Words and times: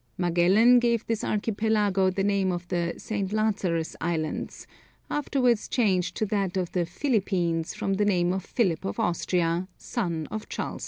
Magellan 0.17 0.79
gave 0.79 1.05
this 1.05 1.23
archipelago 1.23 2.09
the 2.09 2.23
name 2.23 2.51
of 2.51 2.67
the 2.69 2.95
St. 2.97 3.31
Lazarus 3.31 3.95
Islands, 4.01 4.65
afterwards 5.11 5.67
changed 5.67 6.15
to 6.15 6.25
that 6.25 6.57
of 6.57 6.71
the 6.71 6.87
Philippines 6.87 7.75
from 7.75 7.93
the 7.93 8.05
name 8.05 8.33
of 8.33 8.43
Philip 8.43 8.83
of 8.83 8.99
Austria, 8.99 9.67
son 9.77 10.27
of 10.31 10.49
Charles 10.49 10.79
V. 10.79 10.79